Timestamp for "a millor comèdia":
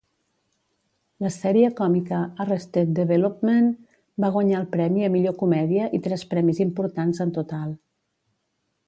5.09-5.91